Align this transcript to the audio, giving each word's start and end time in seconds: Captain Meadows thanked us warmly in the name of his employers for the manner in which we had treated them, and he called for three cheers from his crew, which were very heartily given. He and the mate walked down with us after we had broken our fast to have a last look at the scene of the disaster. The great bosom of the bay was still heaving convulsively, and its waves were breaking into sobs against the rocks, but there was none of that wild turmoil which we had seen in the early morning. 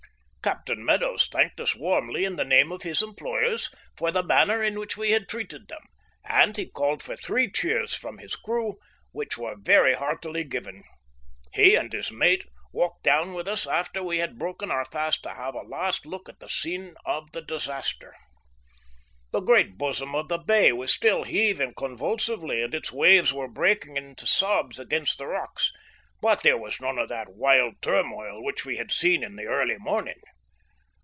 Captain 0.43 0.83
Meadows 0.83 1.27
thanked 1.31 1.61
us 1.61 1.75
warmly 1.75 2.25
in 2.25 2.35
the 2.35 2.43
name 2.43 2.71
of 2.71 2.81
his 2.81 3.03
employers 3.03 3.69
for 3.95 4.09
the 4.09 4.23
manner 4.23 4.63
in 4.63 4.79
which 4.79 4.97
we 4.97 5.11
had 5.11 5.29
treated 5.29 5.67
them, 5.67 5.83
and 6.25 6.57
he 6.57 6.67
called 6.67 7.03
for 7.03 7.15
three 7.15 7.49
cheers 7.51 7.93
from 7.93 8.17
his 8.17 8.35
crew, 8.35 8.77
which 9.11 9.37
were 9.37 9.55
very 9.55 9.93
heartily 9.93 10.43
given. 10.43 10.83
He 11.53 11.75
and 11.75 11.91
the 11.91 12.09
mate 12.11 12.43
walked 12.73 13.03
down 13.03 13.35
with 13.35 13.47
us 13.47 13.67
after 13.67 14.01
we 14.01 14.17
had 14.17 14.39
broken 14.39 14.71
our 14.71 14.85
fast 14.85 15.21
to 15.23 15.29
have 15.29 15.53
a 15.53 15.61
last 15.61 16.07
look 16.07 16.27
at 16.27 16.39
the 16.39 16.49
scene 16.49 16.95
of 17.05 17.31
the 17.33 17.43
disaster. 17.43 18.15
The 19.29 19.41
great 19.41 19.77
bosom 19.77 20.15
of 20.15 20.27
the 20.27 20.39
bay 20.39 20.71
was 20.71 20.91
still 20.91 21.23
heaving 21.23 21.75
convulsively, 21.77 22.63
and 22.63 22.73
its 22.73 22.91
waves 22.91 23.31
were 23.31 23.47
breaking 23.47 23.95
into 23.95 24.25
sobs 24.25 24.79
against 24.79 25.19
the 25.19 25.27
rocks, 25.27 25.71
but 26.19 26.41
there 26.41 26.57
was 26.57 26.81
none 26.81 26.97
of 26.97 27.09
that 27.09 27.29
wild 27.33 27.75
turmoil 27.81 28.43
which 28.43 28.65
we 28.65 28.77
had 28.77 28.91
seen 28.91 29.23
in 29.23 29.35
the 29.35 29.45
early 29.45 29.77
morning. 29.77 30.17